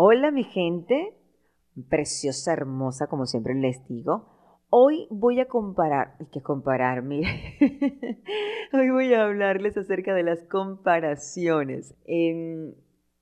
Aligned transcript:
Hola 0.00 0.30
mi 0.30 0.44
gente, 0.44 1.12
preciosa, 1.88 2.52
hermosa, 2.52 3.08
como 3.08 3.26
siempre 3.26 3.56
les 3.56 3.84
digo. 3.88 4.62
Hoy 4.70 5.08
voy 5.10 5.40
a 5.40 5.48
comparar, 5.48 6.14
hay 6.20 6.26
que 6.26 6.40
comparar, 6.40 7.02
mire. 7.02 7.56
Hoy 8.72 8.90
voy 8.90 9.12
a 9.12 9.24
hablarles 9.24 9.76
acerca 9.76 10.14
de 10.14 10.22
las 10.22 10.44
comparaciones. 10.44 11.96
En, 12.04 12.76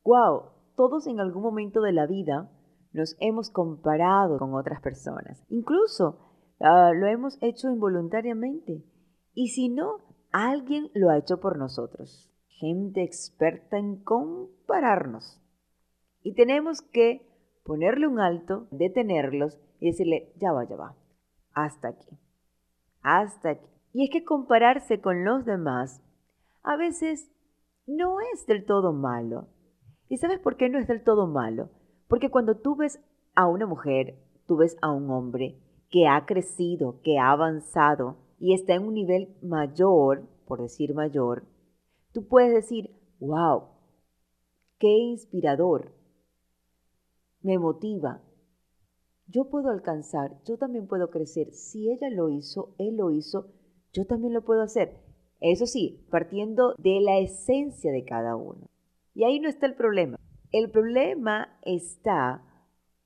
wow, 0.05 0.51
todos 0.77 1.07
en 1.07 1.19
algún 1.19 1.45
momento 1.45 1.81
de 1.81 1.95
la 1.95 2.07
vida 2.07 2.53
nos 2.93 3.17
hemos 3.21 3.49
comparado 3.49 4.39
con 4.39 4.53
otras 4.53 4.83
personas. 4.83 5.43
Incluso 5.49 6.19
ah, 6.61 6.93
lo 6.95 7.07
hemos 7.07 7.39
hecho 7.41 7.71
involuntariamente. 7.71 8.85
Y 9.33 9.49
si 9.49 9.71
no, 9.71 10.03
alguien 10.31 10.91
lo 10.93 11.09
ha 11.09 11.17
hecho 11.17 11.41
por 11.41 11.57
nosotros. 11.57 12.31
Gente 12.49 13.03
experta 13.03 13.79
en 13.79 14.05
compararnos. 14.05 15.41
Y 16.27 16.35
tenemos 16.35 16.83
que 16.83 17.25
ponerle 17.63 18.09
un 18.09 18.19
alto, 18.19 18.67
detenerlos 18.73 19.61
y 19.79 19.87
decirle, 19.87 20.33
ya 20.35 20.51
va, 20.51 20.65
ya 20.69 20.75
va, 20.75 20.97
hasta 21.53 21.87
aquí, 21.87 22.19
hasta 23.01 23.51
aquí. 23.51 23.69
Y 23.93 24.07
es 24.07 24.11
que 24.11 24.25
compararse 24.25 25.01
con 25.01 25.25
los 25.25 25.45
demás 25.45 26.03
a 26.65 26.77
veces 26.77 27.31
no 27.87 28.17
es 28.21 28.45
del 28.47 28.65
todo 28.65 28.93
malo. 28.93 29.47
¿Y 30.09 30.17
sabes 30.17 30.41
por 30.41 30.57
qué 30.57 30.69
no 30.69 30.81
es 30.81 30.89
del 30.89 31.05
todo 31.05 31.29
malo? 31.29 31.71
Porque 32.09 32.29
cuando 32.29 32.57
tú 32.57 32.75
ves 32.75 32.99
a 33.37 33.47
una 33.47 33.67
mujer, 33.67 34.19
tú 34.49 34.57
ves 34.57 34.77
a 34.83 34.91
un 34.91 35.09
hombre 35.11 35.61
que 35.91 36.09
ha 36.09 36.27
crecido, 36.27 37.01
que 37.05 37.21
ha 37.21 37.31
avanzado 37.31 38.17
y 38.41 38.53
está 38.53 38.75
en 38.75 38.83
un 38.83 38.95
nivel 38.95 39.37
mayor, 39.43 40.29
por 40.49 40.61
decir 40.61 40.93
mayor, 40.93 41.45
tú 42.13 42.27
puedes 42.27 42.53
decir, 42.53 42.91
wow, 43.21 43.69
qué 44.81 44.89
inspirador, 44.89 45.96
me 47.47 47.61
motiva. 47.61 48.21
Yo 49.29 49.49
puedo 49.49 49.71
alcanzar, 49.71 50.37
yo 50.45 50.59
también 50.59 50.89
puedo 50.89 51.11
crecer. 51.11 51.53
Si 51.53 51.93
ella 51.93 52.11
lo 52.11 52.29
hizo, 52.29 52.75
él 52.77 52.97
lo 52.97 53.13
hizo, 53.13 53.53
yo 53.93 54.05
también 54.05 54.35
lo 54.35 54.45
puedo 54.45 54.63
hacer. 54.63 54.97
Eso 55.41 55.67
sí, 55.67 56.05
partiendo 56.11 56.75
de 56.79 57.01
la 57.01 57.19
esencia 57.19 57.93
de 57.93 58.05
cada 58.05 58.35
uno. 58.35 58.69
Y 59.15 59.23
ahí 59.23 59.39
no 59.39 59.49
está 59.49 59.67
el 59.67 59.77
problema. 59.77 60.19
El 60.51 60.71
problema 60.71 61.57
está 61.63 62.43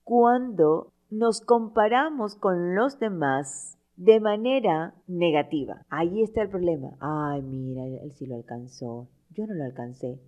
cuando 0.03 0.91
nos 1.11 1.41
comparamos 1.41 2.35
con 2.35 2.73
los 2.75 2.99
demás 2.99 3.77
de 3.95 4.19
manera 4.19 4.95
negativa. 5.05 5.85
Ahí 5.89 6.23
está 6.23 6.41
el 6.41 6.49
problema. 6.49 6.97
Ay, 6.99 7.43
mira, 7.43 7.85
él 7.85 8.11
sí 8.13 8.25
lo 8.25 8.37
alcanzó. 8.37 9.07
Yo 9.29 9.45
no 9.45 9.53
lo 9.53 9.65
alcancé. 9.65 10.19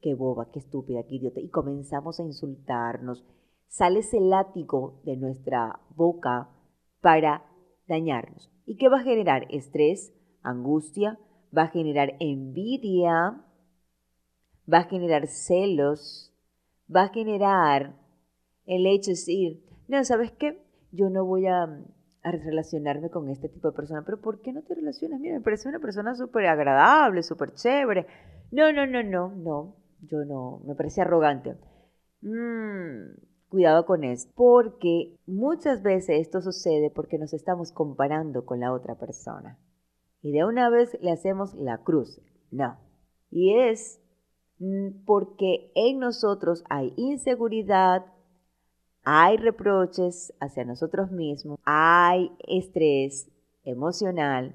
Qué 0.00 0.14
boba, 0.14 0.50
qué 0.52 0.60
estúpida, 0.60 1.02
qué 1.02 1.16
idiota. 1.16 1.40
Y 1.40 1.48
comenzamos 1.48 2.18
a 2.18 2.24
insultarnos. 2.24 3.26
Sale 3.68 4.00
ese 4.00 4.20
látigo 4.20 5.00
de 5.04 5.16
nuestra 5.16 5.80
boca 5.90 6.48
para 7.00 7.44
dañarnos. 7.86 8.50
¿Y 8.66 8.76
qué 8.76 8.88
va 8.88 8.98
a 8.98 9.04
generar? 9.04 9.46
Estrés, 9.50 10.12
angustia, 10.42 11.18
va 11.56 11.62
a 11.62 11.68
generar 11.68 12.14
envidia, 12.20 13.44
va 14.72 14.78
a 14.78 14.84
generar 14.84 15.26
celos, 15.26 16.34
va 16.94 17.04
a 17.04 17.08
generar 17.08 17.94
el 18.66 18.86
hecho 18.86 19.10
de 19.10 19.16
decir, 19.16 19.64
no, 19.88 20.04
¿sabes 20.04 20.32
qué? 20.32 20.62
Yo 20.92 21.08
no 21.10 21.24
voy 21.24 21.46
a, 21.46 21.62
a 21.62 22.32
relacionarme 22.32 23.10
con 23.10 23.28
este 23.28 23.48
tipo 23.48 23.70
de 23.70 23.76
persona. 23.76 24.02
Pero 24.04 24.20
¿por 24.20 24.40
qué 24.40 24.52
no 24.52 24.62
te 24.62 24.74
relacionas? 24.74 25.20
Mira, 25.20 25.36
me 25.36 25.44
parece 25.44 25.68
una 25.68 25.78
persona 25.78 26.14
súper 26.14 26.46
agradable, 26.46 27.22
súper 27.22 27.52
chévere. 27.54 28.06
No, 28.50 28.72
no, 28.72 28.86
no, 28.86 29.02
no, 29.02 29.34
no. 29.34 29.76
Yo 30.02 30.24
no, 30.24 30.60
me 30.64 30.74
parece 30.74 31.00
arrogante. 31.00 31.56
Mm, 32.20 33.27
cuidado 33.48 33.86
con 33.86 34.04
eso, 34.04 34.28
porque 34.34 35.16
muchas 35.26 35.82
veces 35.82 36.20
esto 36.20 36.40
sucede 36.40 36.90
porque 36.90 37.18
nos 37.18 37.32
estamos 37.32 37.72
comparando 37.72 38.44
con 38.44 38.60
la 38.60 38.72
otra 38.72 38.96
persona. 38.96 39.58
Y 40.22 40.32
de 40.32 40.44
una 40.44 40.68
vez 40.68 40.96
le 41.00 41.10
hacemos 41.10 41.54
la 41.54 41.78
cruz. 41.78 42.20
No. 42.50 42.78
Y 43.30 43.54
es 43.58 44.00
mm, 44.58 45.04
porque 45.06 45.72
en 45.74 45.98
nosotros 45.98 46.64
hay 46.68 46.92
inseguridad, 46.96 48.06
hay 49.04 49.36
reproches 49.36 50.34
hacia 50.40 50.64
nosotros 50.64 51.10
mismos, 51.10 51.58
hay 51.64 52.30
estrés 52.46 53.30
emocional 53.64 54.54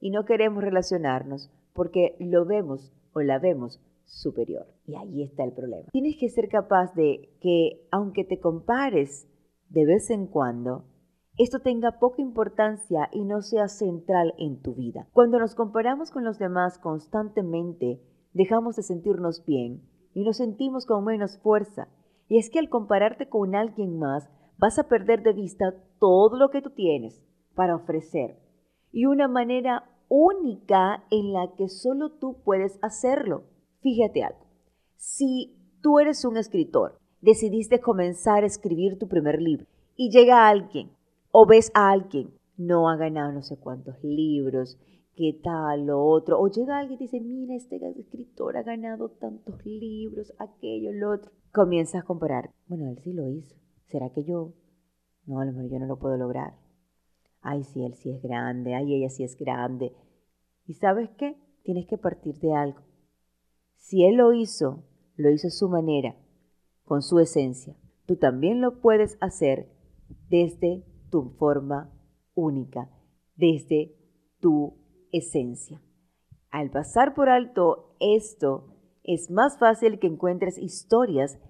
y 0.00 0.10
no 0.10 0.24
queremos 0.24 0.62
relacionarnos 0.62 1.50
porque 1.72 2.16
lo 2.18 2.44
vemos 2.44 2.92
o 3.12 3.20
la 3.20 3.38
vemos 3.38 3.80
superior. 4.10 4.66
Y 4.86 4.96
ahí 4.96 5.22
está 5.22 5.44
el 5.44 5.52
problema. 5.52 5.88
Tienes 5.92 6.16
que 6.18 6.28
ser 6.28 6.48
capaz 6.48 6.94
de 6.94 7.36
que, 7.40 7.86
aunque 7.90 8.24
te 8.24 8.40
compares 8.40 9.26
de 9.68 9.86
vez 9.86 10.10
en 10.10 10.26
cuando, 10.26 10.84
esto 11.38 11.60
tenga 11.60 11.98
poca 11.98 12.20
importancia 12.20 13.08
y 13.12 13.24
no 13.24 13.40
sea 13.40 13.68
central 13.68 14.34
en 14.38 14.60
tu 14.60 14.74
vida. 14.74 15.08
Cuando 15.12 15.38
nos 15.38 15.54
comparamos 15.54 16.10
con 16.10 16.24
los 16.24 16.38
demás 16.38 16.78
constantemente, 16.78 18.02
dejamos 18.32 18.76
de 18.76 18.82
sentirnos 18.82 19.44
bien 19.46 19.82
y 20.12 20.24
nos 20.24 20.36
sentimos 20.36 20.86
con 20.86 21.04
menos 21.04 21.38
fuerza. 21.38 21.88
Y 22.28 22.38
es 22.38 22.50
que 22.50 22.58
al 22.58 22.68
compararte 22.68 23.28
con 23.28 23.54
alguien 23.54 23.98
más, 23.98 24.28
vas 24.58 24.78
a 24.78 24.88
perder 24.88 25.22
de 25.22 25.32
vista 25.32 25.74
todo 25.98 26.36
lo 26.36 26.50
que 26.50 26.60
tú 26.60 26.70
tienes 26.70 27.22
para 27.54 27.76
ofrecer 27.76 28.36
y 28.92 29.06
una 29.06 29.28
manera 29.28 29.84
única 30.08 31.04
en 31.10 31.32
la 31.32 31.54
que 31.56 31.68
solo 31.68 32.10
tú 32.18 32.42
puedes 32.44 32.78
hacerlo. 32.82 33.44
Fíjate 33.80 34.22
algo, 34.22 34.46
si 34.96 35.56
tú 35.80 35.98
eres 35.98 36.24
un 36.26 36.36
escritor, 36.36 36.98
decidiste 37.22 37.80
comenzar 37.80 38.42
a 38.42 38.46
escribir 38.46 38.98
tu 38.98 39.08
primer 39.08 39.40
libro 39.40 39.66
y 39.96 40.10
llega 40.10 40.48
alguien 40.48 40.90
o 41.32 41.46
ves 41.46 41.70
a 41.74 41.90
alguien, 41.90 42.34
no 42.58 42.90
ha 42.90 42.96
ganado 42.96 43.32
no 43.32 43.42
sé 43.42 43.58
cuántos 43.58 43.96
libros, 44.02 44.78
qué 45.14 45.40
tal, 45.42 45.86
lo 45.86 46.04
otro, 46.04 46.38
o 46.38 46.48
llega 46.48 46.78
alguien 46.78 46.98
y 47.00 47.04
dice, 47.04 47.20
mira, 47.20 47.54
este 47.54 47.76
escritor 47.98 48.58
ha 48.58 48.62
ganado 48.62 49.08
tantos 49.10 49.64
libros, 49.64 50.32
aquello, 50.38 50.92
lo 50.92 51.12
otro, 51.12 51.30
comienzas 51.52 52.02
a 52.02 52.06
comparar, 52.06 52.50
bueno, 52.66 52.88
él 52.90 52.98
sí 53.02 53.14
lo 53.14 53.28
hizo, 53.28 53.56
¿será 53.86 54.10
que 54.10 54.24
yo? 54.24 54.52
No, 55.26 55.40
a 55.40 55.44
lo 55.44 55.52
mejor 55.52 55.70
yo 55.70 55.78
no 55.78 55.86
lo 55.86 55.98
puedo 55.98 56.16
lograr. 56.16 56.54
Ay, 57.40 57.64
sí, 57.64 57.84
él 57.84 57.94
sí 57.94 58.10
es 58.10 58.22
grande, 58.22 58.74
ay, 58.74 58.94
ella 58.94 59.08
sí 59.08 59.24
es 59.24 59.36
grande. 59.36 59.94
¿Y 60.66 60.74
sabes 60.74 61.08
qué? 61.16 61.36
Tienes 61.62 61.86
que 61.86 61.96
partir 61.96 62.38
de 62.40 62.52
algo. 62.52 62.80
Si 63.80 64.04
Él 64.04 64.16
lo 64.16 64.32
hizo, 64.32 64.84
lo 65.16 65.30
hizo 65.30 65.48
a 65.48 65.50
su 65.50 65.68
manera, 65.68 66.14
con 66.84 67.02
su 67.02 67.18
esencia. 67.18 67.76
Tú 68.06 68.16
también 68.16 68.60
lo 68.60 68.80
puedes 68.80 69.16
hacer 69.20 69.68
desde 70.28 70.84
tu 71.10 71.30
forma 71.38 71.92
única, 72.34 72.88
desde 73.36 73.96
tu 74.38 74.74
esencia. 75.12 75.82
Al 76.50 76.70
pasar 76.70 77.14
por 77.14 77.28
alto 77.28 77.96
esto, 78.00 78.76
es 79.02 79.30
más 79.30 79.58
fácil 79.58 79.98
que 79.98 80.06
encuentres 80.06 80.58
historias 80.58 81.40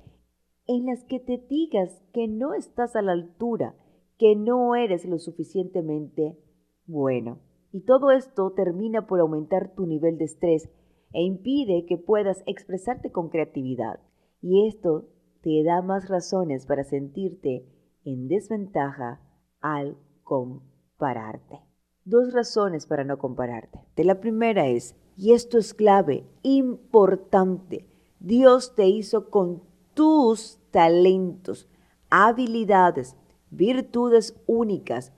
en 0.66 0.86
las 0.86 1.04
que 1.04 1.18
te 1.18 1.44
digas 1.48 1.91
que 2.12 2.28
no 2.28 2.54
estás 2.54 2.97
a 2.97 3.02
la 3.02 3.12
altura, 3.12 3.74
que 4.18 4.36
no 4.36 4.76
eres 4.76 5.04
lo 5.04 5.18
suficientemente 5.18 6.38
bueno. 6.86 7.41
Y 7.72 7.84
todo 7.84 8.12
esto 8.12 8.52
termina 8.52 9.06
por 9.06 9.20
aumentar 9.20 9.74
tu 9.74 9.86
nivel 9.86 10.16
de 10.16 10.24
estrés 10.24 10.70
e 11.12 11.22
impide 11.22 11.87
que 11.87 11.97
puedas 11.97 12.43
expresarte 12.47 13.10
con 13.10 13.28
creatividad. 13.28 14.00
Y 14.41 14.66
esto 14.69 15.09
te 15.43 15.62
da 15.65 15.82
más 15.82 16.09
razones 16.09 16.66
para 16.66 16.84
sentirte 16.84 17.66
en 18.04 18.28
desventaja 18.28 19.21
al 19.60 19.97
compararte. 20.22 21.60
Dos 22.04 22.32
razones 22.32 22.87
para 22.87 23.04
no 23.04 23.19
compararte. 23.19 23.81
la 23.97 24.21
primera 24.21 24.66
es, 24.66 24.97
y 25.16 25.32
esto 25.32 25.59
es 25.59 25.75
clave, 25.75 26.25
importante, 26.43 27.87
Dios 28.21 28.75
te 28.75 28.87
hizo 28.87 29.31
con 29.31 29.62
tus 29.94 30.59
talentos, 30.71 31.69
habilidades, 32.10 33.16
virtudes 33.51 34.41
únicas, 34.47 35.12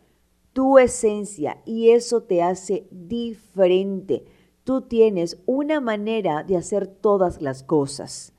tu 0.52 0.78
esencia, 0.78 1.62
y 1.64 1.90
eso 1.90 2.24
te 2.24 2.42
hace 2.42 2.88
diferente 2.90 4.24
tú 4.64 4.82
tienes 4.82 5.40
una 5.46 5.80
manera 5.80 6.42
de 6.42 6.56
hacer 6.56 6.86
todas 6.86 7.40
las 7.40 7.62
cosas. 7.62 8.32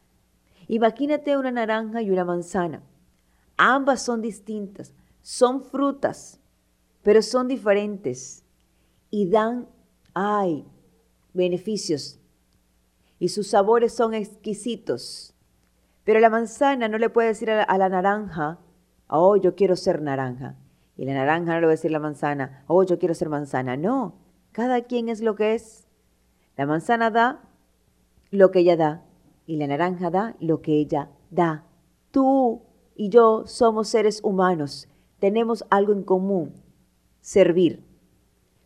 Imagínate 0.68 1.38
una 1.38 1.52
naranja 1.52 2.02
y 2.02 2.10
una 2.10 2.26
manzana. 2.26 2.82
Ambas 3.58 4.02
son 4.02 4.22
distintas, 4.22 4.94
son 5.22 5.64
frutas, 5.64 6.40
pero 7.04 7.22
son 7.22 7.48
diferentes 7.48 8.44
y 9.10 9.30
dan, 9.30 9.68
ay, 10.14 10.66
beneficios. 11.34 12.20
Y 13.20 13.30
sus 13.30 13.48
sabores 13.48 13.94
son 13.94 14.14
exquisitos. 14.14 15.34
Pero 16.04 16.20
la 16.20 16.30
manzana 16.30 16.88
no 16.88 16.98
le 16.98 17.10
puede 17.10 17.30
decir 17.30 17.52
a 17.52 17.78
la, 17.78 17.90
naranja, 17.90 18.60
oh, 19.08 19.38
yo 19.38 19.56
quiero 19.56 19.76
ser 19.76 20.02
naranja. 20.02 20.56
Y 20.98 21.06
la 21.06 21.14
naranja 21.14 21.54
no 21.54 21.60
le 21.62 21.68
va 21.68 21.72
a 21.72 21.76
decir 21.76 21.92
a 21.92 21.94
la 21.94 22.00
manzana, 22.00 22.64
oh, 22.68 22.84
yo 22.84 23.00
quiero 23.00 23.14
ser 23.14 23.30
manzana. 23.30 23.78
No, 23.78 24.16
cada 24.52 24.82
quien 24.82 25.10
es 25.10 25.22
lo 25.22 25.36
que 25.36 25.56
es. 25.56 25.83
La 26.56 26.66
manzana 26.66 27.10
da 27.10 27.42
lo 28.30 28.52
que 28.52 28.60
ella 28.60 28.78
da 28.78 29.04
y 29.46 29.58
la 29.58 29.68
naranja 29.68 30.10
da 30.10 30.36
lo 30.40 30.62
que 30.62 30.74
ella 30.74 31.10
da. 31.32 31.66
Tú 32.12 32.62
y 32.96 33.10
yo 33.10 33.48
somos 33.48 33.88
seres 33.88 34.20
humanos, 34.24 34.88
tenemos 35.20 35.66
algo 35.70 35.94
en 35.94 36.04
común, 36.04 36.54
servir. 37.22 37.84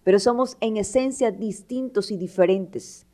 Pero 0.04 0.19
somos 0.19 0.57
en 0.60 0.78
esencia 0.78 1.31
distintos 1.31 2.12
y 2.12 2.18
diferentes. 2.18 3.06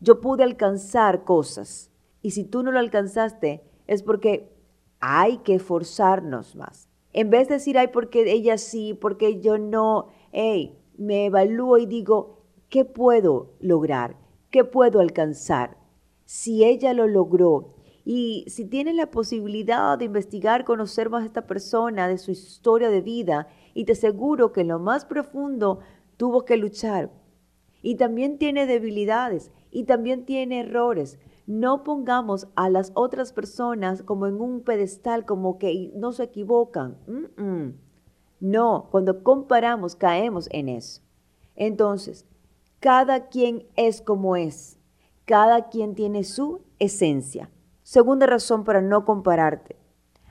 Yo 0.00 0.20
pude 0.20 0.44
alcanzar 0.44 1.24
cosas 1.24 1.90
y 2.22 2.32
si 2.32 2.44
tú 2.44 2.62
no 2.62 2.70
lo 2.70 2.78
alcanzaste 2.78 3.62
es 3.86 4.02
porque 4.02 4.52
hay 5.00 5.38
que 5.38 5.54
esforzarnos 5.54 6.54
más. 6.56 6.88
En 7.12 7.30
vez 7.30 7.48
de 7.48 7.54
decir, 7.54 7.78
ay, 7.78 7.88
porque 7.88 8.30
ella 8.30 8.58
sí, 8.58 8.94
porque 8.94 9.40
yo 9.40 9.58
no, 9.58 10.08
hey, 10.32 10.78
me 10.98 11.26
evalúo 11.26 11.78
y 11.78 11.86
digo, 11.86 12.37
¿qué 12.68 12.84
puedo 12.84 13.54
lograr? 13.60 14.16
¿Qué 14.50 14.64
puedo 14.64 15.00
alcanzar? 15.00 15.76
Si 16.24 16.64
ella 16.64 16.92
lo 16.94 17.06
logró 17.06 17.74
y 18.04 18.44
si 18.48 18.64
tienes 18.64 18.94
la 18.94 19.10
posibilidad 19.10 19.98
de 19.98 20.06
investigar, 20.06 20.64
conocer 20.64 21.10
más 21.10 21.22
a 21.22 21.26
esta 21.26 21.46
persona, 21.46 22.08
de 22.08 22.16
su 22.16 22.30
historia 22.30 22.88
de 22.88 23.02
vida, 23.02 23.48
y 23.74 23.84
te 23.84 23.92
aseguro 23.92 24.52
que 24.52 24.62
en 24.62 24.68
lo 24.68 24.78
más 24.78 25.04
profundo 25.04 25.80
tuvo 26.16 26.46
que 26.46 26.56
luchar. 26.56 27.10
Y 27.82 27.96
también 27.96 28.38
tiene 28.38 28.66
debilidades, 28.66 29.52
y 29.70 29.84
también 29.84 30.24
tiene 30.24 30.60
errores. 30.60 31.18
No 31.46 31.84
pongamos 31.84 32.48
a 32.56 32.70
las 32.70 32.92
otras 32.94 33.34
personas 33.34 34.02
como 34.02 34.26
en 34.26 34.40
un 34.40 34.62
pedestal, 34.62 35.26
como 35.26 35.58
que 35.58 35.92
no 35.94 36.12
se 36.12 36.24
equivocan. 36.24 36.96
No, 38.40 38.88
cuando 38.90 39.22
comparamos 39.22 39.96
caemos 39.96 40.48
en 40.50 40.70
eso. 40.70 41.02
Entonces, 41.56 42.26
cada 42.80 43.28
quien 43.28 43.66
es 43.76 44.00
como 44.00 44.36
es. 44.36 44.78
Cada 45.24 45.68
quien 45.68 45.94
tiene 45.94 46.24
su 46.24 46.62
esencia. 46.78 47.50
Segunda 47.82 48.26
razón 48.26 48.64
para 48.64 48.80
no 48.80 49.04
compararte. 49.04 49.76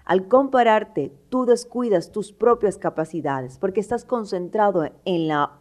Al 0.05 0.27
compararte, 0.27 1.11
tú 1.29 1.45
descuidas 1.45 2.11
tus 2.11 2.31
propias 2.31 2.77
capacidades 2.77 3.57
porque 3.57 3.81
estás 3.81 4.05
concentrado 4.05 4.89
en 5.03 5.27
la 5.27 5.59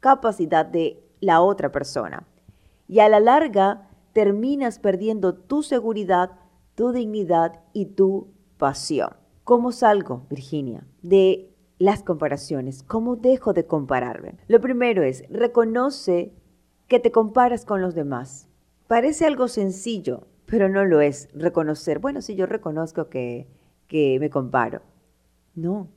capacidad 0.00 0.64
de 0.64 1.04
la 1.20 1.40
otra 1.42 1.70
persona. 1.70 2.26
Y 2.88 3.00
a 3.00 3.08
la 3.08 3.20
larga 3.20 3.88
terminas 4.12 4.78
perdiendo 4.78 5.34
tu 5.34 5.62
seguridad, 5.62 6.32
tu 6.74 6.92
dignidad 6.92 7.60
y 7.72 7.86
tu 7.86 8.28
pasión. 8.56 9.10
¿Cómo 9.44 9.72
salgo, 9.72 10.24
Virginia, 10.30 10.86
de 11.02 11.53
las 11.84 12.02
comparaciones? 12.02 12.82
¿Cómo 12.82 13.16
dejo 13.16 13.52
de 13.52 13.66
compararme? 13.66 14.38
Lo 14.48 14.60
primero 14.60 15.02
es, 15.02 15.22
reconoce 15.28 16.32
que 16.88 16.98
te 16.98 17.12
comparas 17.12 17.66
con 17.66 17.82
los 17.82 17.94
demás. 17.94 18.48
Parece 18.86 19.26
algo 19.26 19.48
sencillo, 19.48 20.26
pero 20.46 20.70
no 20.70 20.86
lo 20.86 21.02
es 21.02 21.28
reconocer, 21.34 21.98
bueno, 21.98 22.22
si 22.22 22.36
yo 22.36 22.46
reconozco 22.46 23.08
que, 23.10 23.48
que 23.86 24.18
me 24.18 24.30
comparo. 24.30 24.80
No. 25.54 25.88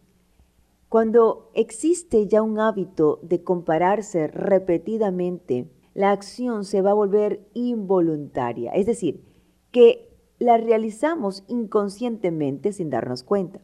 Cuando 0.89 1.51
existe 1.54 2.28
ya 2.28 2.42
un 2.42 2.60
hábito 2.60 3.19
de 3.24 3.44
compararse 3.44 4.28
repetidamente, 4.28 5.69
la 5.94 6.12
acción 6.12 6.66
se 6.66 6.81
va 6.81 6.92
a 6.92 6.95
volver 6.95 7.48
involuntaria, 7.54 8.74
es 8.74 8.86
decir, 8.86 9.24
que 9.72 10.10
la 10.38 10.57
realizamos 10.57 11.45
inconscientemente 11.48 12.74
sin 12.74 12.89
darnos 12.89 13.24
cuenta. 13.24 13.62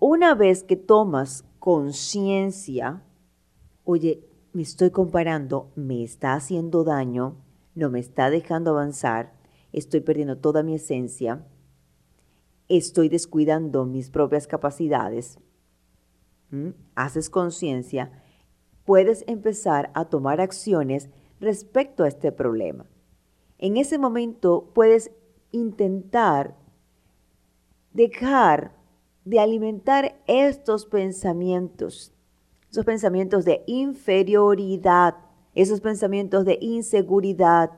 Una 0.00 0.36
vez 0.36 0.62
que 0.62 0.76
tomas 0.76 1.44
conciencia, 1.68 3.02
oye, 3.84 4.26
me 4.54 4.62
estoy 4.62 4.90
comparando, 4.90 5.70
me 5.76 6.02
está 6.02 6.32
haciendo 6.32 6.82
daño, 6.82 7.44
no 7.74 7.90
me 7.90 7.98
está 7.98 8.30
dejando 8.30 8.70
avanzar, 8.70 9.34
estoy 9.74 10.00
perdiendo 10.00 10.38
toda 10.38 10.62
mi 10.62 10.76
esencia, 10.76 11.46
estoy 12.68 13.10
descuidando 13.10 13.84
mis 13.84 14.08
propias 14.08 14.46
capacidades, 14.46 15.40
haces 16.94 17.28
conciencia, 17.28 18.12
puedes 18.86 19.22
empezar 19.26 19.90
a 19.92 20.06
tomar 20.06 20.40
acciones 20.40 21.10
respecto 21.38 22.04
a 22.04 22.08
este 22.08 22.32
problema. 22.32 22.86
En 23.58 23.76
ese 23.76 23.98
momento 23.98 24.70
puedes 24.72 25.10
intentar 25.52 26.56
dejar 27.92 28.77
de 29.28 29.40
alimentar 29.40 30.20
estos 30.26 30.86
pensamientos, 30.86 32.12
esos 32.70 32.84
pensamientos 32.84 33.44
de 33.44 33.62
inferioridad, 33.66 35.16
esos 35.54 35.80
pensamientos 35.80 36.44
de 36.44 36.58
inseguridad, 36.60 37.70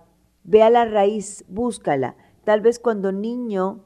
Ve 0.43 0.63
a 0.63 0.71
la 0.71 0.85
raíz, 0.85 1.45
búscala. 1.49 2.17
Tal 2.45 2.61
vez 2.61 2.79
cuando 2.79 3.13
niño 3.13 3.85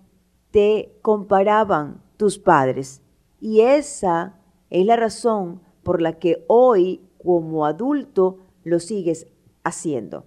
te 0.51 0.97
comparaban 1.03 2.03
tus 2.17 2.39
padres. 2.39 3.03
Y 3.41 3.61
esa 3.61 4.41
es 4.71 4.87
la 4.87 4.97
razón 4.97 5.61
por 5.83 6.01
la 6.01 6.19
que 6.19 6.45
hoy, 6.47 7.01
como 7.23 7.67
adulto, 7.67 8.39
lo 8.63 8.79
sigues 8.79 9.27
haciendo. 9.65 10.27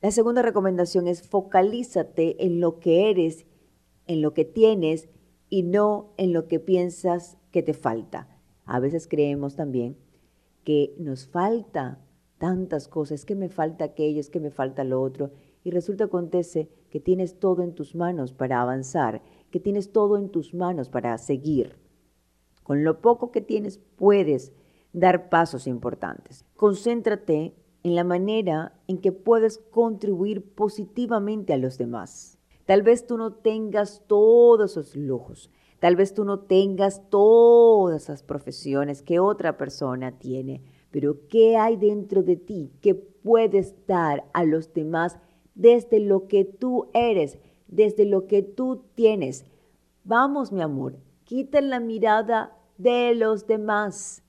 La 0.00 0.10
segunda 0.10 0.42
recomendación 0.42 1.08
es 1.08 1.28
focalízate 1.28 2.44
en 2.44 2.60
lo 2.60 2.78
que 2.78 3.10
eres, 3.10 3.46
en 4.06 4.22
lo 4.22 4.32
que 4.32 4.44
tienes 4.44 5.08
y 5.48 5.62
no 5.62 6.12
en 6.16 6.32
lo 6.32 6.48
que 6.48 6.60
piensas 6.60 7.38
que 7.50 7.62
te 7.62 7.74
falta. 7.74 8.28
A 8.64 8.80
veces 8.80 9.06
creemos 9.08 9.56
también 9.56 9.96
que 10.64 10.94
nos 10.98 11.26
falta 11.26 12.00
tantas 12.38 12.88
cosas, 12.88 13.24
que 13.24 13.34
me 13.34 13.48
falta 13.48 13.84
aquello, 13.84 14.20
es 14.20 14.30
que 14.30 14.40
me 14.40 14.50
falta 14.50 14.84
lo 14.84 15.00
otro 15.00 15.30
y 15.62 15.70
resulta 15.70 16.04
acontece 16.04 16.68
que 16.90 17.00
tienes 17.00 17.38
todo 17.38 17.62
en 17.62 17.74
tus 17.74 17.94
manos 17.94 18.32
para 18.32 18.60
avanzar, 18.60 19.22
que 19.50 19.60
tienes 19.60 19.92
todo 19.92 20.16
en 20.16 20.30
tus 20.30 20.54
manos 20.54 20.88
para 20.88 21.16
seguir. 21.18 21.76
Con 22.62 22.84
lo 22.84 23.00
poco 23.00 23.30
que 23.30 23.40
tienes 23.40 23.78
puedes 23.78 24.52
dar 24.92 25.28
pasos 25.28 25.66
importantes. 25.66 26.44
Concéntrate 26.56 27.54
en 27.82 27.94
la 27.94 28.02
manera 28.02 28.80
en 28.88 28.98
que 28.98 29.12
puedes 29.12 29.58
contribuir 29.58 30.54
positivamente 30.54 31.52
a 31.52 31.58
los 31.58 31.78
demás. 31.78 32.35
Tal 32.66 32.82
vez 32.82 33.06
tú 33.06 33.16
no 33.16 33.32
tengas 33.32 34.02
todos 34.06 34.72
esos 34.72 34.94
lujos, 34.96 35.50
tal 35.78 35.96
vez 35.96 36.14
tú 36.14 36.24
no 36.24 36.40
tengas 36.40 37.08
todas 37.08 38.02
esas 38.02 38.22
profesiones 38.22 39.02
que 39.02 39.20
otra 39.20 39.56
persona 39.56 40.18
tiene, 40.18 40.62
pero 40.90 41.26
¿qué 41.28 41.56
hay 41.56 41.76
dentro 41.76 42.22
de 42.22 42.36
ti 42.36 42.72
que 42.80 42.94
puedes 42.94 43.74
dar 43.86 44.24
a 44.34 44.44
los 44.44 44.72
demás 44.72 45.18
desde 45.56 45.98
lo 45.98 46.28
que 46.28 46.44
tú 46.44 46.90
eres, 46.94 47.38
desde 47.66 48.04
lo 48.04 48.28
que 48.28 48.42
tú 48.42 48.84
tienes. 48.94 49.44
Vamos, 50.04 50.52
mi 50.52 50.62
amor, 50.62 50.98
quita 51.24 51.60
la 51.60 51.80
mirada 51.80 52.56
de 52.78 53.14
los 53.14 53.48
demás 53.48 54.22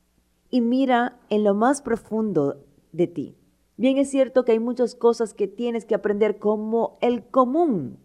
y 0.50 0.62
mira 0.62 1.20
en 1.30 1.44
lo 1.44 1.54
más 1.54 1.84
profundo 1.84 2.64
de 2.92 3.06
ti. 3.06 3.36
Bien 3.76 3.98
es 3.98 4.10
cierto 4.10 4.44
que 4.44 4.54
hay 4.54 4.60
muchas 4.60 4.96
cosas 4.96 5.36
que 5.36 5.48
tienes 5.48 5.86
que 5.86 5.94
aprender 5.94 6.40
como 6.40 6.98
el 7.02 7.28
común 7.28 8.00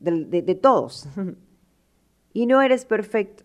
de, 0.00 0.42
de 0.42 0.54
todos. 0.54 1.08
y 2.32 2.46
no 2.46 2.60
eres 2.62 2.84
perfecto, 2.84 3.44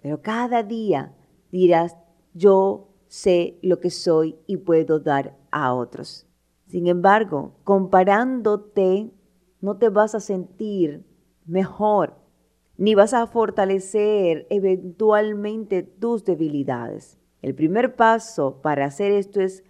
pero 0.00 0.22
cada 0.22 0.62
día 0.62 1.14
dirás, 1.50 1.96
yo 2.34 2.88
sé 3.08 3.58
lo 3.62 3.80
que 3.80 3.90
soy 3.90 4.36
y 4.46 4.58
puedo 4.58 5.00
dar 5.00 5.36
a 5.50 5.72
otros. 5.74 6.26
Sin 6.66 6.86
embargo, 6.86 7.54
comparándote, 7.64 9.12
no 9.60 9.76
te 9.76 9.88
vas 9.88 10.14
a 10.14 10.20
sentir 10.20 11.04
mejor, 11.46 12.16
ni 12.76 12.94
vas 12.94 13.14
a 13.14 13.26
fortalecer 13.26 14.46
eventualmente 14.50 15.82
tus 15.82 16.24
debilidades. 16.24 17.18
El 17.42 17.54
primer 17.54 17.94
paso 17.94 18.60
para 18.62 18.86
hacer 18.86 19.12
esto 19.12 19.40
es 19.40 19.62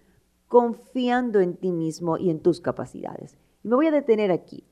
confiando 0.48 1.40
en 1.40 1.56
ti 1.56 1.72
mismo 1.72 2.16
y 2.16 2.30
en 2.30 2.40
tus 2.40 2.60
capacidades. 2.60 3.36
me 3.62 3.74
voy 3.74 3.88
a 3.88 3.90
detener 3.90 4.30
aquí. 4.30 4.64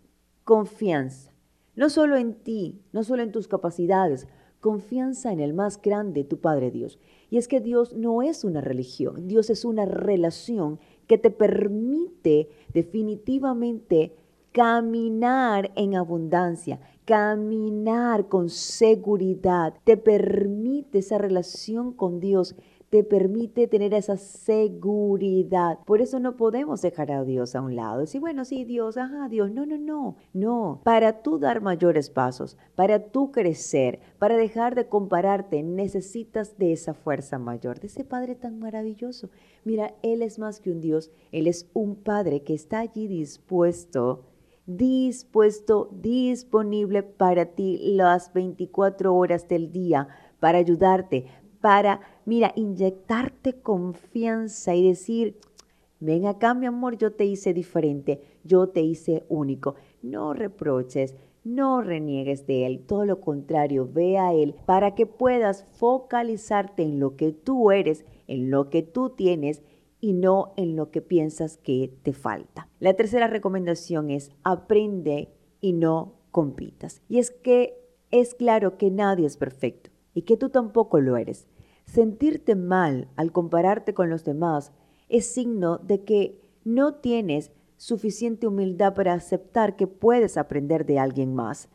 Confianza. 0.44 1.31
No 1.74 1.88
solo 1.88 2.16
en 2.16 2.34
ti, 2.34 2.82
no 2.92 3.02
solo 3.02 3.22
en 3.22 3.32
tus 3.32 3.48
capacidades, 3.48 4.28
confianza 4.60 5.32
en 5.32 5.40
el 5.40 5.54
más 5.54 5.80
grande, 5.80 6.22
tu 6.22 6.38
Padre 6.38 6.70
Dios. 6.70 6.98
Y 7.30 7.38
es 7.38 7.48
que 7.48 7.60
Dios 7.60 7.94
no 7.94 8.22
es 8.22 8.44
una 8.44 8.60
religión, 8.60 9.26
Dios 9.26 9.48
es 9.48 9.64
una 9.64 9.86
relación 9.86 10.78
que 11.06 11.18
te 11.18 11.30
permite 11.30 12.48
definitivamente 12.72 14.14
caminar 14.52 15.72
en 15.76 15.96
abundancia, 15.96 16.78
caminar 17.06 18.28
con 18.28 18.50
seguridad, 18.50 19.74
te 19.84 19.96
permite 19.96 20.98
esa 20.98 21.16
relación 21.16 21.92
con 21.92 22.20
Dios 22.20 22.54
te 22.92 23.04
permite 23.04 23.68
tener 23.68 23.94
esa 23.94 24.18
seguridad. 24.18 25.78
Por 25.86 26.02
eso 26.02 26.20
no 26.20 26.36
podemos 26.36 26.82
dejar 26.82 27.10
a 27.10 27.24
Dios 27.24 27.54
a 27.54 27.62
un 27.62 27.74
lado. 27.74 28.00
Decir, 28.00 28.20
bueno, 28.20 28.44
sí, 28.44 28.66
Dios, 28.66 28.98
ajá, 28.98 29.30
Dios. 29.30 29.50
No, 29.50 29.64
no, 29.64 29.78
no. 29.78 30.16
No. 30.34 30.82
Para 30.84 31.22
tú 31.22 31.38
dar 31.38 31.62
mayores 31.62 32.10
pasos, 32.10 32.58
para 32.74 33.06
tú 33.06 33.32
crecer, 33.32 34.00
para 34.18 34.36
dejar 34.36 34.74
de 34.74 34.90
compararte, 34.90 35.62
necesitas 35.62 36.58
de 36.58 36.72
esa 36.74 36.92
fuerza 36.92 37.38
mayor, 37.38 37.80
de 37.80 37.86
ese 37.86 38.04
Padre 38.04 38.34
tan 38.34 38.58
maravilloso. 38.58 39.30
Mira, 39.64 39.94
Él 40.02 40.20
es 40.20 40.38
más 40.38 40.60
que 40.60 40.70
un 40.70 40.82
Dios, 40.82 41.10
Él 41.30 41.46
es 41.46 41.70
un 41.72 41.96
Padre 41.96 42.42
que 42.42 42.52
está 42.52 42.80
allí 42.80 43.06
dispuesto 43.08 44.26
dispuesto, 44.66 45.88
disponible 45.92 47.02
para 47.02 47.46
ti 47.46 47.78
las 47.96 48.32
24 48.32 49.14
horas 49.14 49.48
del 49.48 49.72
día, 49.72 50.08
para 50.38 50.58
ayudarte, 50.58 51.26
para, 51.62 52.00
mira, 52.26 52.52
inyectarte 52.56 53.62
confianza 53.62 54.74
y 54.74 54.86
decir, 54.86 55.38
ven 56.00 56.26
acá 56.26 56.52
mi 56.52 56.66
amor, 56.66 56.98
yo 56.98 57.12
te 57.12 57.24
hice 57.24 57.54
diferente, 57.54 58.20
yo 58.44 58.68
te 58.68 58.82
hice 58.82 59.24
único. 59.30 59.76
No 60.02 60.34
reproches, 60.34 61.16
no 61.44 61.80
reniegues 61.80 62.46
de 62.46 62.66
Él, 62.66 62.84
todo 62.86 63.06
lo 63.06 63.20
contrario, 63.20 63.88
ve 63.90 64.18
a 64.18 64.34
Él 64.34 64.54
para 64.66 64.94
que 64.94 65.06
puedas 65.06 65.64
focalizarte 65.72 66.82
en 66.82 67.00
lo 67.00 67.16
que 67.16 67.32
tú 67.32 67.70
eres, 67.70 68.04
en 68.26 68.50
lo 68.50 68.68
que 68.68 68.82
tú 68.82 69.10
tienes 69.10 69.62
y 70.00 70.12
no 70.12 70.52
en 70.56 70.76
lo 70.76 70.90
que 70.90 71.00
piensas 71.00 71.56
que 71.56 71.92
te 72.02 72.12
falta. 72.12 72.68
La 72.80 72.94
tercera 72.94 73.28
recomendación 73.28 74.10
es 74.10 74.32
aprende 74.42 75.28
y 75.60 75.72
no 75.72 76.14
compitas. 76.32 77.02
Y 77.08 77.18
es 77.18 77.30
que 77.30 77.78
es 78.10 78.34
claro 78.34 78.76
que 78.76 78.90
nadie 78.90 79.26
es 79.26 79.36
perfecto 79.36 79.90
y 80.14 80.22
que 80.22 80.36
tú 80.36 80.50
tampoco 80.50 81.00
lo 81.00 81.16
eres. 81.16 81.46
Sentirte 81.92 82.54
mal 82.54 83.08
al 83.16 83.32
compararte 83.32 83.92
con 83.92 84.08
los 84.08 84.24
demás 84.24 84.72
es 85.10 85.26
signo 85.26 85.76
de 85.76 86.04
que 86.04 86.40
no 86.64 86.94
tienes 86.94 87.52
suficiente 87.76 88.46
humildad 88.46 88.94
para 88.94 89.12
aceptar 89.12 89.76
que 89.76 89.86
puedes 89.86 90.38
aprender 90.38 90.86
de 90.86 90.98
alguien 90.98 91.34
más. 91.34 91.68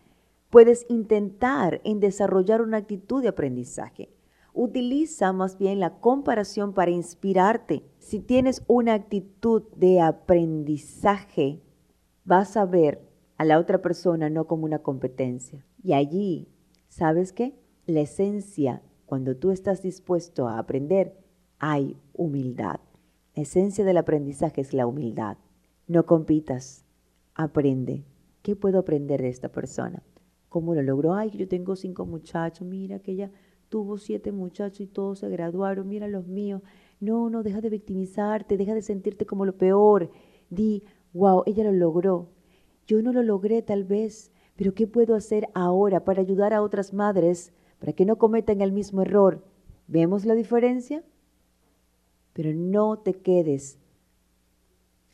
Puedes 0.49 0.87
intentar 0.89 1.81
en 1.83 1.99
desarrollar 1.99 2.63
una 2.63 2.77
actitud 2.77 3.21
de 3.21 3.27
aprendizaje. 3.27 4.09
Utiliza 4.55 5.33
más 5.33 5.59
bien 5.59 5.79
la 5.79 5.99
comparación 5.99 6.73
para 6.73 6.89
inspirarte. 6.89 7.83
Si 7.99 8.19
tienes 8.19 8.63
una 8.65 8.95
actitud 8.95 9.65
de 9.75 10.01
aprendizaje, 10.01 11.61
vas 12.25 12.57
a 12.57 12.65
ver 12.65 13.07
a 13.37 13.45
la 13.45 13.59
otra 13.59 13.83
persona 13.83 14.31
no 14.31 14.47
como 14.47 14.65
una 14.65 14.79
competencia. 14.79 15.63
Y 15.83 15.93
allí, 15.93 16.47
¿sabes 16.87 17.33
qué? 17.33 17.53
La 17.85 17.99
esencia, 17.99 18.81
cuando 19.07 19.37
tú 19.37 19.51
estás 19.51 19.81
dispuesto 19.81 20.49
a 20.49 20.59
aprender, 20.59 21.15
hay 21.59 21.95
humildad. 22.13 22.81
La 23.35 23.43
esencia 23.43 23.85
del 23.85 23.95
aprendizaje 23.95 24.59
es 24.59 24.73
la 24.73 24.85
humildad. 24.85 25.37
No 25.87 26.05
compitas, 26.05 26.83
aprende. 27.33 28.03
¿Qué 28.41 28.57
puedo 28.57 28.79
aprender 28.79 29.21
de 29.21 29.29
esta 29.29 29.47
persona? 29.47 30.03
¿Cómo 30.49 30.75
lo 30.75 30.81
logró? 30.81 31.13
Ay, 31.13 31.29
yo 31.29 31.47
tengo 31.47 31.77
cinco 31.77 32.05
muchachos, 32.05 32.67
mira 32.67 32.99
que 32.99 33.13
ella 33.13 33.31
tuvo 33.69 33.97
siete 33.97 34.33
muchachos 34.33 34.81
y 34.81 34.87
todos 34.87 35.19
se 35.19 35.29
graduaron, 35.29 35.87
mira 35.87 36.09
los 36.09 36.27
míos. 36.27 36.61
No, 36.99 37.29
no, 37.29 37.43
deja 37.43 37.61
de 37.61 37.69
victimizarte, 37.69 38.57
deja 38.57 38.73
de 38.73 38.81
sentirte 38.81 39.25
como 39.25 39.45
lo 39.45 39.57
peor. 39.57 40.11
Di, 40.49 40.83
wow, 41.13 41.43
ella 41.45 41.63
lo 41.63 41.71
logró. 41.71 42.27
Yo 42.85 43.01
no 43.01 43.13
lo 43.13 43.23
logré 43.23 43.61
tal 43.61 43.85
vez, 43.85 44.33
pero 44.57 44.73
¿qué 44.73 44.85
puedo 44.85 45.15
hacer 45.15 45.47
ahora 45.53 46.03
para 46.03 46.19
ayudar 46.19 46.53
a 46.53 46.61
otras 46.61 46.93
madres 46.93 47.53
para 47.79 47.93
que 47.93 48.05
no 48.05 48.17
cometan 48.17 48.61
el 48.61 48.71
mismo 48.71 49.01
error? 49.01 49.43
¿Vemos 49.87 50.25
la 50.25 50.35
diferencia? 50.35 51.03
Pero 52.33 52.53
no 52.53 52.99
te 52.99 53.13
quedes 53.13 53.79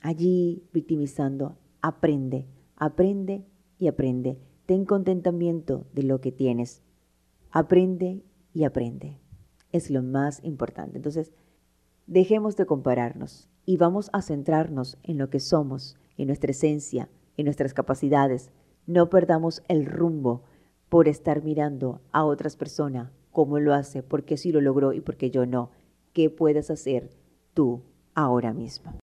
allí 0.02 0.64
victimizando. 0.74 1.58
Aprende, 1.82 2.48
aprende 2.76 3.46
y 3.78 3.88
aprende. 3.88 4.40
Ten 4.66 4.86
contentamiento 4.86 5.86
de 5.94 6.04
lo 6.04 6.22
que 6.22 6.32
tienes. 6.32 6.82
Aprende 7.52 8.24
y 8.54 8.64
aprende. 8.64 9.20
Es 9.72 9.90
lo 9.90 10.04
más 10.04 10.44
importante. 10.44 10.98
Entonces, 10.98 11.34
dejemos 12.08 12.56
de 12.56 12.66
compararnos 12.66 13.50
y 13.66 13.78
vamos 13.78 14.10
a 14.14 14.22
centrarnos 14.22 14.98
en 15.04 15.18
lo 15.18 15.30
que 15.30 15.40
somos, 15.40 15.98
en 16.18 16.28
nuestra 16.28 16.52
esencia, 16.52 17.10
en 17.38 17.46
nuestras 17.46 17.74
capacidades. 17.74 18.52
No 18.86 19.10
perdamos 19.10 19.64
el 19.68 19.86
rumbo 19.86 20.44
por 20.94 21.08
estar 21.08 21.44
mirando 21.44 22.02
a 22.12 22.24
otras 22.24 22.56
personas 22.56 23.10
cómo 23.32 23.58
lo 23.58 23.74
hace, 23.74 24.04
porque 24.04 24.38
sí 24.38 24.52
lo 24.52 24.62
logró 24.62 24.94
y 24.94 25.02
porque 25.02 25.32
yo 25.32 25.48
no. 25.48 25.72
¿Qué 26.14 26.30
puedes 26.30 26.70
hacer 26.70 27.10
tú 27.56 27.82
ahora 28.14 28.54
mismo? 28.54 28.94